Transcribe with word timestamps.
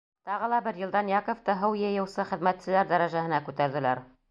Тағы 0.27 0.47
ла 0.53 0.61
бер 0.67 0.79
йылдан 0.83 1.11
Яковты 1.11 1.57
һыу 1.65 1.77
йыйыусы 1.83 2.27
хеҙмәтселәр 2.31 2.91
дәрәжәһенә 2.95 3.45
күтәрҙеләр. 3.51 4.07